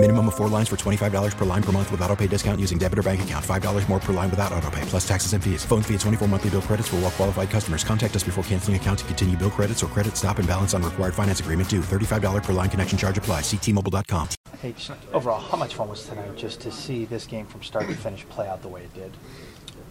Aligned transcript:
Minimum 0.00 0.28
of 0.28 0.36
four 0.36 0.48
lines 0.48 0.68
for 0.68 0.76
$25 0.76 1.36
per 1.36 1.44
line 1.44 1.62
per 1.62 1.72
month 1.72 1.90
with 1.90 2.00
auto 2.02 2.14
pay 2.14 2.28
discount 2.28 2.60
using 2.60 2.78
debit 2.78 3.00
or 3.00 3.02
bank 3.02 3.20
account. 3.22 3.44
$5 3.44 3.88
more 3.88 3.98
per 3.98 4.12
line 4.12 4.30
without 4.30 4.52
auto 4.52 4.70
pay, 4.70 4.80
plus 4.82 5.06
taxes 5.06 5.32
and 5.32 5.42
fees. 5.42 5.64
Phone 5.64 5.82
fee 5.82 5.94
at 5.94 6.00
24 6.00 6.28
monthly 6.28 6.50
bill 6.50 6.62
credits 6.62 6.86
for 6.86 6.96
all 6.96 7.02
well 7.02 7.10
qualified 7.10 7.50
customers. 7.50 7.82
Contact 7.82 8.14
us 8.14 8.22
before 8.22 8.44
canceling 8.44 8.76
account 8.76 9.00
to 9.00 9.04
continue 9.06 9.36
bill 9.36 9.50
credits 9.50 9.82
or 9.82 9.88
credit 9.88 10.16
stop 10.16 10.38
and 10.38 10.46
balance 10.46 10.72
on 10.72 10.84
required 10.84 11.14
finance 11.14 11.40
agreement 11.40 11.68
due. 11.68 11.80
$35 11.80 12.44
per 12.44 12.52
line 12.52 12.70
connection 12.70 12.96
charge 12.96 13.18
apply. 13.18 13.40
Ctmobile.com. 13.40 14.28
Hey, 14.62 14.72
overall, 15.12 15.40
how 15.40 15.56
much 15.56 15.74
fun 15.74 15.88
was 15.88 16.04
tonight 16.04 16.36
just 16.36 16.60
to 16.60 16.70
see 16.70 17.04
this 17.04 17.26
game 17.26 17.46
from 17.46 17.64
start 17.64 17.88
to 17.88 17.96
finish 17.96 18.24
play 18.28 18.46
out 18.46 18.62
the 18.62 18.68
way 18.68 18.82
it 18.82 18.94
did? 18.94 19.10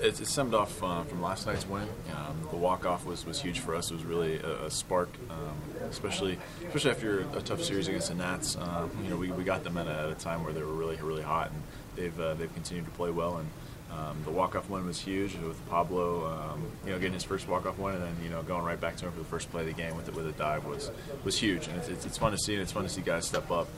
It, 0.00 0.20
it 0.20 0.26
stemmed 0.26 0.54
off 0.54 0.82
uh, 0.82 1.02
from 1.04 1.22
last 1.22 1.46
night's 1.46 1.66
win. 1.66 1.88
Um, 2.14 2.48
the 2.50 2.56
walk 2.56 2.86
off 2.86 3.04
was, 3.04 3.26
was 3.26 3.40
huge 3.40 3.60
for 3.60 3.74
us. 3.74 3.90
It 3.90 3.94
was 3.94 4.04
really 4.04 4.38
a, 4.38 4.66
a 4.66 4.70
spark, 4.70 5.08
um, 5.30 5.88
especially 5.90 6.38
especially 6.66 6.90
after 6.90 7.20
a 7.36 7.40
tough 7.40 7.62
series 7.62 7.88
against 7.88 8.08
the 8.08 8.14
Nats. 8.14 8.56
Um, 8.56 8.90
you 9.02 9.10
know, 9.10 9.16
we, 9.16 9.30
we 9.32 9.44
got 9.44 9.64
them 9.64 9.76
at 9.76 9.86
a, 9.86 9.90
at 9.90 10.10
a 10.10 10.14
time 10.14 10.44
where 10.44 10.52
they 10.52 10.62
were 10.62 10.72
really 10.72 10.96
really 10.96 11.22
hot, 11.22 11.50
and 11.50 11.62
they've 11.96 12.20
uh, 12.20 12.34
they've 12.34 12.52
continued 12.54 12.84
to 12.84 12.90
play 12.92 13.10
well. 13.10 13.38
And 13.38 13.48
um, 13.92 14.16
the 14.24 14.30
walk 14.30 14.54
off 14.54 14.68
win 14.70 14.86
was 14.86 15.00
huge 15.00 15.34
with 15.36 15.68
Pablo, 15.68 16.26
um, 16.26 16.62
you 16.84 16.92
know, 16.92 16.98
getting 16.98 17.14
his 17.14 17.24
first 17.24 17.48
walk 17.48 17.66
off 17.66 17.78
win, 17.78 17.94
and 17.94 18.04
then 18.04 18.16
you 18.22 18.30
know 18.30 18.42
going 18.42 18.64
right 18.64 18.80
back 18.80 18.96
to 18.96 19.06
him 19.06 19.12
for 19.12 19.18
the 19.18 19.24
first 19.24 19.50
play 19.50 19.62
of 19.62 19.66
the 19.66 19.72
game 19.72 19.96
with 19.96 20.08
it 20.08 20.14
with 20.14 20.26
a 20.26 20.32
dive 20.32 20.64
was 20.64 20.90
was 21.24 21.38
huge. 21.38 21.66
And 21.66 21.76
it's, 21.78 21.88
it's, 21.88 22.06
it's 22.06 22.18
fun 22.18 22.32
to 22.32 22.38
see, 22.38 22.54
and 22.54 22.62
it's 22.62 22.72
fun 22.72 22.84
to 22.84 22.88
see 22.88 23.00
guys 23.00 23.26
step 23.26 23.50
up 23.50 23.68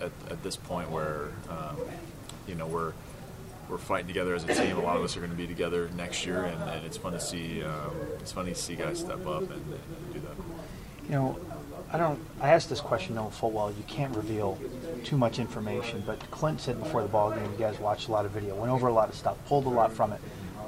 at, 0.00 0.10
at 0.30 0.42
this 0.42 0.56
point 0.56 0.90
where 0.90 1.28
you 2.48 2.54
know 2.54 2.66
we're 2.66 2.92
we're 3.68 3.78
fighting 3.78 4.06
together 4.06 4.34
as 4.34 4.44
a 4.44 4.54
team. 4.54 4.76
A 4.76 4.80
lot 4.80 4.96
of 4.96 5.02
us 5.02 5.16
are 5.16 5.20
going 5.20 5.32
to 5.32 5.36
be 5.36 5.46
together 5.46 5.88
next 5.96 6.26
year, 6.26 6.44
and, 6.44 6.62
and 6.70 6.84
it's 6.84 6.96
fun 6.96 7.12
to 7.12 7.20
see. 7.20 7.62
Um, 7.62 7.90
it's 8.20 8.32
fun 8.32 8.46
to 8.46 8.54
see 8.54 8.76
guys 8.76 9.00
step 9.00 9.26
up 9.26 9.42
and, 9.42 9.52
and, 9.52 10.12
do 10.12 10.20
that. 10.20 10.36
You 11.04 11.10
know, 11.10 11.38
I 11.92 11.98
don't. 11.98 12.18
I 12.40 12.50
asked 12.50 12.68
this 12.68 12.80
question 12.80 13.14
knowing 13.14 13.30
full 13.30 13.50
well 13.50 13.70
you 13.70 13.84
can't 13.86 14.14
reveal 14.14 14.58
too 15.04 15.16
much 15.16 15.38
information. 15.38 16.02
But 16.06 16.18
Clint 16.30 16.60
said 16.60 16.78
before 16.82 17.02
the 17.02 17.08
ball 17.08 17.30
game, 17.30 17.50
you 17.52 17.58
guys 17.58 17.78
watched 17.78 18.08
a 18.08 18.12
lot 18.12 18.26
of 18.26 18.32
video, 18.32 18.54
went 18.54 18.70
over 18.70 18.88
a 18.88 18.92
lot 18.92 19.08
of 19.08 19.14
stuff, 19.14 19.36
pulled 19.46 19.66
a 19.66 19.70
lot 19.70 19.92
from 19.92 20.12
it. 20.12 20.20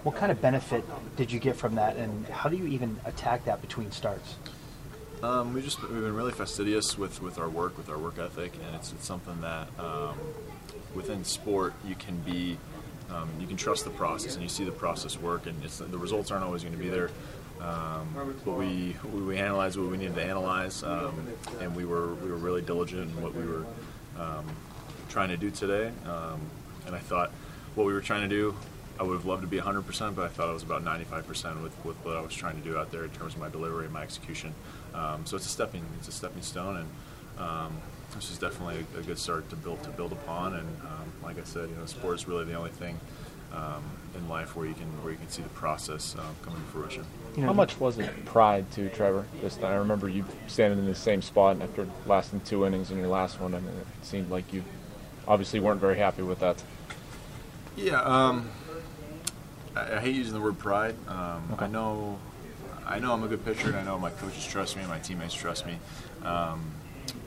What 0.02 0.16
kind 0.16 0.30
of 0.30 0.40
benefit 0.40 0.84
did 1.16 1.32
you 1.32 1.40
get 1.40 1.56
from 1.56 1.76
that, 1.76 1.96
and 1.96 2.26
how 2.28 2.48
do 2.48 2.56
you 2.56 2.66
even 2.66 2.98
attack 3.04 3.44
that 3.46 3.60
between 3.60 3.90
starts? 3.90 4.36
Um, 5.22 5.54
we 5.54 5.62
just 5.62 5.80
we've 5.80 6.02
been 6.02 6.14
really 6.14 6.32
fastidious 6.32 6.98
with, 6.98 7.22
with 7.22 7.38
our 7.38 7.48
work, 7.48 7.78
with 7.78 7.88
our 7.88 7.96
work 7.96 8.18
ethic, 8.18 8.52
and 8.66 8.76
it's, 8.76 8.92
it's 8.92 9.06
something 9.06 9.40
that 9.40 9.68
um, 9.78 10.18
within 10.94 11.24
sport 11.24 11.72
you 11.86 11.94
can 11.94 12.18
be 12.18 12.58
um, 13.14 13.28
you 13.40 13.46
can 13.46 13.56
trust 13.56 13.84
the 13.84 13.90
process 13.90 14.34
and 14.34 14.42
you 14.42 14.48
see 14.48 14.64
the 14.64 14.72
process 14.72 15.18
work, 15.18 15.46
and 15.46 15.62
the 15.62 15.98
results 15.98 16.30
aren't 16.30 16.44
always 16.44 16.62
going 16.62 16.76
to 16.76 16.82
be 16.82 16.88
there. 16.88 17.10
Um, 17.60 18.34
but 18.44 18.52
we, 18.52 18.96
we, 19.12 19.38
analyzed 19.38 19.78
what 19.78 19.88
we 19.88 19.96
needed 19.96 20.16
to 20.16 20.22
analyze, 20.22 20.82
um, 20.82 21.26
and 21.60 21.74
we 21.74 21.84
were 21.84 22.14
we 22.14 22.30
were 22.30 22.36
really 22.36 22.60
diligent 22.60 23.02
in 23.02 23.22
what 23.22 23.34
we 23.34 23.46
were 23.46 23.64
um, 24.18 24.44
trying 25.08 25.28
to 25.28 25.36
do 25.36 25.50
today. 25.50 25.90
Um, 26.04 26.40
and 26.86 26.94
I 26.94 26.98
thought 26.98 27.30
what 27.74 27.86
we 27.86 27.92
were 27.92 28.02
trying 28.02 28.28
to 28.28 28.34
do, 28.34 28.54
I 29.00 29.02
would 29.02 29.14
have 29.14 29.24
loved 29.24 29.42
to 29.42 29.48
be 29.48 29.58
100%, 29.58 30.14
but 30.14 30.24
I 30.24 30.28
thought 30.28 30.50
it 30.50 30.52
was 30.52 30.62
about 30.62 30.84
95% 30.84 31.62
with, 31.62 31.84
with 31.84 31.96
what 32.04 32.16
I 32.16 32.20
was 32.20 32.34
trying 32.34 32.60
to 32.60 32.68
do 32.68 32.76
out 32.76 32.92
there 32.92 33.04
in 33.04 33.10
terms 33.10 33.34
of 33.34 33.40
my 33.40 33.48
delivery 33.48 33.84
and 33.84 33.94
my 33.94 34.02
execution. 34.02 34.54
Um, 34.92 35.24
so 35.24 35.36
it's 35.36 35.46
a 35.46 35.48
stepping 35.48 35.84
it's 35.98 36.08
a 36.08 36.12
stepping 36.12 36.42
stone, 36.42 36.76
and 36.76 36.88
this 38.14 38.30
is 38.30 38.38
definitely 38.38 38.84
a, 38.94 39.00
a, 39.00 39.02
good 39.02 39.18
start 39.18 39.48
to 39.50 39.56
build 39.56 39.82
to 39.82 39.90
build 39.90 40.12
upon. 40.12 40.54
And 40.54 40.68
um, 40.82 41.12
like 41.22 41.38
I 41.38 41.44
said, 41.44 41.68
you 41.68 41.76
know, 41.76 41.86
sport 41.86 42.16
is 42.16 42.28
really 42.28 42.44
the 42.44 42.54
only 42.54 42.70
thing 42.70 42.98
um, 43.52 43.82
in 44.14 44.28
life 44.28 44.56
where 44.56 44.66
you 44.66 44.74
can 44.74 44.86
where 45.02 45.12
you 45.12 45.18
can 45.18 45.28
see 45.28 45.42
the 45.42 45.48
process 45.50 46.16
um, 46.18 46.34
coming 46.42 46.60
to 46.60 46.66
fruition. 46.68 47.04
How 47.40 47.52
much 47.52 47.78
was 47.80 47.98
it 47.98 48.24
pride 48.24 48.70
to 48.72 48.88
Trevor? 48.90 49.26
This 49.40 49.58
I 49.62 49.74
remember 49.74 50.08
you 50.08 50.24
standing 50.46 50.78
in 50.78 50.86
the 50.86 50.94
same 50.94 51.22
spot 51.22 51.60
after 51.60 51.88
lasting 52.06 52.40
two 52.40 52.64
innings 52.64 52.90
in 52.90 52.98
your 52.98 53.08
last 53.08 53.40
one, 53.40 53.54
and 53.54 53.66
it 53.66 53.86
seemed 54.02 54.30
like 54.30 54.52
you 54.52 54.62
obviously 55.26 55.60
weren't 55.60 55.80
very 55.80 55.98
happy 55.98 56.22
with 56.22 56.40
that. 56.40 56.62
Yeah, 57.76 58.00
um, 58.02 58.48
I, 59.74 59.96
I, 59.96 60.00
hate 60.00 60.14
using 60.14 60.34
the 60.34 60.40
word 60.40 60.58
pride. 60.58 60.94
Um, 61.08 61.48
okay. 61.54 61.64
I 61.64 61.68
know, 61.68 62.20
I 62.86 63.00
know 63.00 63.12
I'm 63.12 63.24
a 63.24 63.28
good 63.28 63.44
pitcher, 63.44 63.66
and 63.68 63.76
I 63.76 63.82
know 63.82 63.98
my 63.98 64.10
coaches 64.10 64.46
trust 64.46 64.76
me, 64.76 64.82
and 64.82 64.90
my 64.90 65.00
teammates 65.00 65.34
trust 65.34 65.66
me. 65.66 65.76
Um, 66.22 66.70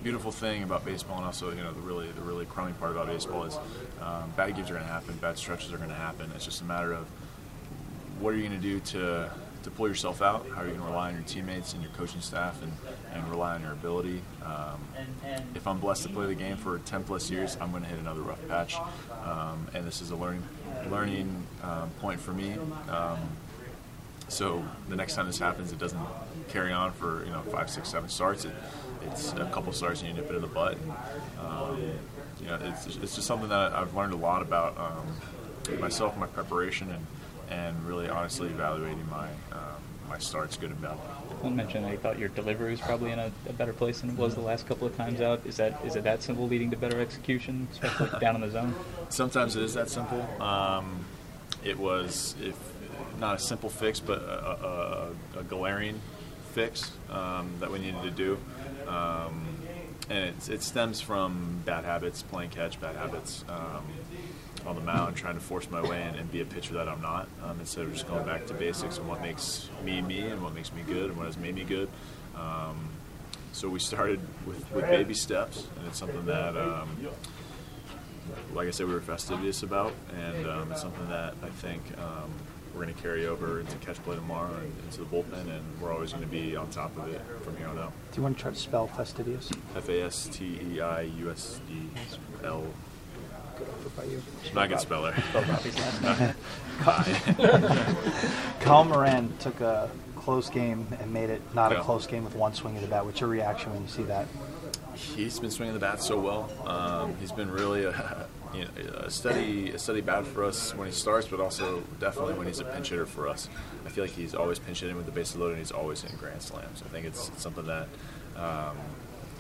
beautiful 0.03 0.31
thing 0.31 0.63
about 0.63 0.85
baseball, 0.85 1.17
and 1.17 1.25
also 1.25 1.49
you 1.49 1.61
know 1.61 1.71
the 1.73 1.81
really 1.81 2.11
the 2.11 2.21
really 2.21 2.45
crummy 2.45 2.73
part 2.73 2.91
about 2.91 3.07
baseball 3.07 3.43
is 3.43 3.57
um, 4.01 4.31
bad 4.35 4.55
games 4.55 4.69
are 4.69 4.73
going 4.73 4.85
to 4.85 4.91
happen, 4.91 5.15
bad 5.17 5.38
stretches 5.38 5.73
are 5.73 5.77
going 5.77 5.89
to 5.89 5.95
happen. 5.95 6.31
It's 6.35 6.45
just 6.45 6.61
a 6.61 6.65
matter 6.65 6.93
of 6.93 7.07
what 8.19 8.33
are 8.33 8.37
you 8.37 8.47
going 8.47 8.59
to 8.59 8.67
do 8.67 8.79
to 8.79 9.31
to 9.63 9.71
pull 9.71 9.87
yourself 9.87 10.21
out? 10.21 10.47
How 10.49 10.61
are 10.61 10.66
you 10.66 10.71
going 10.71 10.81
to 10.81 10.87
rely 10.87 11.09
on 11.09 11.16
your 11.16 11.23
teammates 11.23 11.73
and 11.73 11.83
your 11.83 11.91
coaching 11.91 12.21
staff 12.21 12.61
and, 12.63 12.71
and 13.13 13.27
rely 13.29 13.55
on 13.55 13.61
your 13.61 13.73
ability? 13.73 14.21
Um, 14.45 14.79
if 15.55 15.67
I'm 15.67 15.79
blessed 15.79 16.03
to 16.03 16.09
play 16.09 16.25
the 16.25 16.35
game 16.35 16.55
for 16.55 16.79
10 16.79 17.03
plus 17.03 17.29
years, 17.29 17.57
I'm 17.59 17.71
going 17.71 17.83
to 17.83 17.89
hit 17.89 17.99
another 17.99 18.21
rough 18.21 18.45
patch, 18.47 18.77
um, 19.25 19.67
and 19.73 19.85
this 19.85 20.01
is 20.01 20.11
a 20.11 20.16
learning 20.16 20.43
learning 20.89 21.43
um, 21.63 21.89
point 21.99 22.19
for 22.19 22.31
me. 22.31 22.55
So 24.29 24.63
the 24.89 24.95
next 24.95 25.15
time 25.15 25.27
this 25.27 25.39
happens, 25.39 25.71
it 25.71 25.79
doesn't 25.79 26.01
carry 26.49 26.71
on 26.71 26.91
for 26.93 27.23
you 27.25 27.31
know 27.31 27.41
five, 27.43 27.69
six, 27.69 27.89
seven 27.89 28.09
starts. 28.09 28.45
It, 28.45 28.53
it's 29.03 29.33
a 29.33 29.45
couple 29.45 29.71
starts 29.71 30.01
and 30.01 30.09
you 30.09 30.15
nip 30.15 30.29
it 30.29 30.35
in 30.35 30.41
the 30.41 30.47
butt. 30.47 30.77
And, 30.77 30.91
um, 31.39 31.79
you 32.41 32.47
know, 32.47 32.59
it's, 32.61 32.97
it's 32.97 33.16
just 33.16 33.27
something 33.27 33.49
that 33.49 33.73
I've 33.73 33.95
learned 33.95 34.13
a 34.13 34.17
lot 34.17 34.41
about 34.41 34.77
um, 34.77 35.79
myself, 35.79 36.17
my 36.17 36.27
preparation, 36.27 36.89
and, 36.91 37.05
and 37.49 37.87
really 37.87 38.09
honestly 38.09 38.49
evaluating 38.49 39.09
my 39.09 39.27
um, 39.51 39.77
my 40.09 40.17
starts, 40.17 40.55
good 40.57 40.69
and 40.69 40.81
bad. 40.81 40.91
One 41.41 41.55
mentioned 41.55 41.87
he 41.89 41.97
thought 41.97 42.17
your 42.17 42.29
delivery 42.29 42.71
was 42.71 42.81
probably 42.81 43.11
in 43.11 43.19
a, 43.19 43.31
a, 43.47 43.53
better 43.53 43.73
place 43.73 44.01
than 44.01 44.11
it 44.11 44.16
was 44.16 44.35
the 44.35 44.41
last 44.41 44.67
couple 44.67 44.87
of 44.87 44.95
times 44.95 45.21
out. 45.21 45.41
Is 45.45 45.57
that 45.57 45.83
is 45.85 45.95
it 45.95 46.03
that 46.03 46.23
simple, 46.23 46.47
leading 46.47 46.71
to 46.71 46.77
better 46.77 46.99
execution, 47.01 47.67
especially 47.73 48.09
down 48.19 48.35
in 48.35 48.41
the 48.41 48.49
zone? 48.49 48.73
Sometimes 49.09 49.55
it 49.55 49.63
is 49.63 49.73
that 49.73 49.89
simple. 49.89 50.21
Um, 50.41 51.05
it 51.63 51.78
was 51.78 52.35
if 52.41 52.56
not 53.19 53.35
a 53.35 53.40
simple 53.40 53.69
fix, 53.69 54.00
but 54.00 54.22
a, 54.22 55.12
a, 55.35 55.40
a 55.40 55.44
glaring 55.44 56.00
fix 56.53 56.91
um, 57.09 57.51
that 57.59 57.72
we 57.72 57.79
needed 57.79 58.01
to 58.03 58.12
do. 58.12 58.38
Um, 58.88 59.45
and 60.09 60.23
it, 60.29 60.50
it, 60.50 60.63
stems 60.63 61.01
from 61.01 61.62
bad 61.66 61.84
habits, 61.84 62.22
playing 62.23 62.51
catch, 62.51 62.79
bad 62.79 62.96
habits 62.96 63.44
um, 63.50 63.84
on 64.66 64.75
the 64.75 64.81
mound, 64.81 65.16
trying 65.16 65.35
to 65.35 65.41
force 65.41 65.69
my 65.69 65.81
way 65.81 66.01
in 66.01 66.16
and 66.16 66.31
be 66.31 66.41
a 66.41 66.46
pitcher 66.46 66.75
that 66.75 66.88
I'm 66.88 67.01
not, 67.01 67.28
um, 67.44 67.59
instead 67.59 67.85
of 67.85 67.94
just 67.94 68.07
going 68.07 68.25
back 68.25 68.46
to 68.47 68.53
basics 68.53 68.97
and 68.97 69.07
what 69.07 69.22
makes 69.22 69.69
me 69.84 70.01
me 70.01 70.22
and 70.22 70.41
what 70.41 70.53
makes 70.53 70.72
me 70.73 70.84
good 70.84 71.09
and 71.09 71.17
what 71.17 71.25
has 71.25 71.38
made 71.38 71.56
me 71.56 71.63
good. 71.63 71.90
Um, 72.35 72.90
so 73.51 73.67
we 73.67 73.79
started 73.79 74.19
with, 74.46 74.72
with, 74.72 74.85
baby 74.85 75.13
steps, 75.13 75.67
and 75.78 75.88
it's 75.88 75.97
something 75.97 76.25
that, 76.28 76.56
um, 76.56 76.90
like 78.53 78.67
I 78.67 78.71
said, 78.71 78.88
we 78.88 78.93
were 78.93 79.01
fastidious 79.01 79.63
about, 79.63 79.93
and 80.15 80.47
um, 80.47 80.71
it's 80.71 80.81
something 80.81 81.07
that 81.09 81.35
I 81.43 81.49
think 81.49 81.81
we're 82.77 82.83
going 82.83 82.95
to 82.95 83.01
carry 83.01 83.25
over 83.25 83.59
into 83.59 83.75
catch 83.77 84.01
play 84.03 84.15
tomorrow 84.15 84.53
and 84.53 84.71
into 84.85 84.99
the 84.99 85.05
bullpen, 85.05 85.49
and 85.49 85.81
we're 85.81 85.91
always 85.91 86.11
going 86.13 86.23
to 86.23 86.29
be 86.29 86.55
on 86.55 86.69
top 86.69 86.95
of 86.97 87.11
it 87.11 87.21
from 87.41 87.57
here 87.57 87.67
on 87.67 87.77
out. 87.79 87.91
Do 88.11 88.17
you 88.17 88.23
want 88.23 88.37
to 88.37 88.41
try 88.41 88.51
to 88.51 88.57
spell 88.57 88.85
fastidious? 88.87 89.51
F 89.75 89.89
A 89.89 90.03
S 90.03 90.29
T 90.31 90.59
E 90.73 90.79
I 90.79 91.01
U 91.01 91.31
S 91.31 91.59
D 91.67 91.81
L. 92.43 92.63
I'm 94.49 94.53
not 94.53 94.66
a 94.66 94.67
good 94.67 94.79
speller. 94.79 95.16
Colin 98.59 98.89
Moran 98.89 99.33
took 99.39 99.59
a 99.61 99.89
close 100.16 100.51
game 100.51 100.85
and 100.99 101.11
made 101.11 101.31
it 101.31 101.41
not 101.55 101.71
yeah. 101.71 101.79
a 101.79 101.81
close 101.81 102.05
game 102.05 102.23
with 102.23 102.35
one 102.35 102.53
swing 102.53 102.75
of 102.75 102.83
the 102.83 102.87
bat. 102.87 103.03
What's 103.03 103.19
your 103.19 103.29
reaction 103.31 103.73
when 103.73 103.81
you 103.81 103.87
see 103.87 104.03
that? 104.03 104.27
He's 104.97 105.40
been 105.40 105.52
swinging 105.52 105.74
the 105.74 105.80
bat 105.80 106.02
so 106.02 106.19
well. 106.19 106.50
Um, 106.66 107.16
he's 107.20 107.32
been 107.32 107.52
really 107.52 107.85
a, 107.85 108.28
you 108.53 108.66
know, 108.66 108.70
a 108.96 109.11
steady 109.11 109.70
a 109.72 109.79
steady 109.79 110.02
bat 110.02 110.26
for 110.26 110.44
us 110.44 110.73
when 110.76 110.88
he 110.88 110.94
starts, 110.94 111.28
but 111.28 111.40
also 111.40 111.84
definitely 111.99 112.34
when 112.34 112.47
he's 112.47 112.59
a 112.59 112.66
pinch 112.66 112.90
hitter 112.90 113.05
for 113.05 113.28
us. 113.28 113.47
I 113.85 113.90
feel 113.90 114.03
like 114.03 114.14
he's 114.14 114.34
always 114.34 114.59
pinch 114.59 114.82
hitting 114.82 114.96
with 114.97 115.05
the 115.05 115.11
bases 115.11 115.35
loaded, 115.38 115.53
and 115.53 115.59
he's 115.59 115.72
always 115.72 116.02
hitting 116.02 116.17
grand 116.17 116.41
slams. 116.41 116.82
I 116.84 116.90
think 116.90 117.05
it's, 117.05 117.29
it's 117.29 117.41
something 117.41 117.66
that 117.67 117.88
um, 118.35 118.78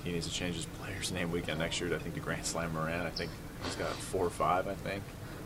he 0.03 0.11
needs 0.11 0.27
to 0.27 0.33
change 0.33 0.55
his 0.55 0.65
player's 0.65 1.11
name 1.17 1.31
weekend 1.31 1.59
next 1.59 1.79
year. 1.79 1.89
To, 1.89 1.95
I 1.95 1.99
think 1.99 2.13
the 2.15 2.21
Grand 2.21 2.45
Slam 2.45 2.73
Moran. 2.73 3.05
I 3.05 3.09
think 3.09 3.31
he's 3.63 3.75
got 3.75 3.89
four 3.89 4.25
or 4.25 4.29
five. 4.29 4.67
I 4.67 4.75
think 4.75 5.03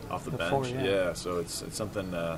off 0.09 0.25
the, 0.25 0.31
The 0.31 0.37
bench. 0.37 0.51
four, 0.51 0.65
yeah. 0.67 0.83
yeah. 0.83 1.13
so 1.13 1.39
it's 1.39 1.61
it's 1.61 1.77
something. 1.77 2.13
Uh, 2.13 2.37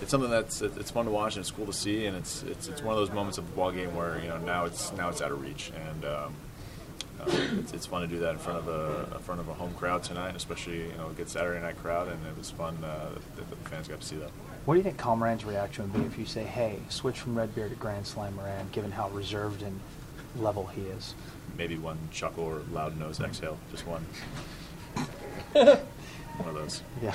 it's 0.00 0.12
something 0.12 0.30
that's 0.30 0.62
it's 0.62 0.92
fun 0.92 1.06
to 1.06 1.10
watch 1.10 1.34
and 1.34 1.42
it's 1.42 1.50
cool 1.50 1.66
to 1.66 1.72
see, 1.72 2.06
and 2.06 2.16
it's 2.16 2.44
it's, 2.44 2.68
it's 2.68 2.82
one 2.82 2.94
of 2.94 3.00
those 3.00 3.10
moments 3.10 3.36
of 3.36 3.46
the 3.46 3.56
ball 3.56 3.72
game 3.72 3.96
where 3.96 4.20
you 4.20 4.28
know 4.28 4.38
now 4.38 4.64
it's 4.64 4.92
now 4.92 5.08
it's 5.08 5.20
out 5.20 5.32
of 5.32 5.42
reach, 5.42 5.72
and 5.88 6.04
um, 6.04 6.34
it's, 7.52 7.72
it's 7.72 7.86
fun 7.86 8.02
to 8.02 8.06
do 8.06 8.18
that 8.20 8.32
in 8.32 8.38
front 8.38 8.58
of 8.58 8.68
a 8.68 9.16
in 9.16 9.22
front 9.22 9.40
of 9.40 9.48
a 9.48 9.54
home 9.54 9.72
crowd 9.74 10.02
tonight, 10.02 10.36
especially 10.36 10.82
you 10.82 10.92
know 10.98 11.08
a 11.08 11.12
good 11.12 11.28
Saturday 11.28 11.60
night 11.60 11.76
crowd, 11.78 12.08
and 12.08 12.24
it 12.26 12.36
was 12.36 12.50
fun 12.50 12.76
uh, 12.82 13.10
that, 13.36 13.36
that 13.36 13.50
the 13.50 13.68
fans 13.68 13.88
got 13.88 14.00
to 14.00 14.06
see 14.06 14.16
that. 14.16 14.30
What 14.64 14.74
do 14.74 14.78
you 14.78 14.84
think 14.84 15.02
Moran's 15.04 15.44
reaction 15.44 15.90
would 15.90 16.00
be 16.00 16.06
if 16.06 16.18
you 16.18 16.26
say, 16.26 16.44
"Hey, 16.44 16.78
switch 16.88 17.20
from 17.20 17.36
Red 17.36 17.54
Beard 17.54 17.70
to 17.70 17.76
Grand 17.76 18.06
Slam 18.06 18.36
Moran," 18.36 18.68
given 18.72 18.90
how 18.90 19.08
reserved 19.10 19.62
and 19.62 19.80
level 20.36 20.66
he 20.66 20.82
is? 20.82 21.14
Maybe 21.56 21.78
one 21.78 21.98
chuckle 22.12 22.44
or 22.44 22.62
loud 22.72 22.98
nose 22.98 23.20
exhale, 23.20 23.58
just 23.70 23.86
one. 23.86 24.04
one 25.52 26.48
of 26.48 26.54
those. 26.54 26.82
Yeah. 27.02 27.14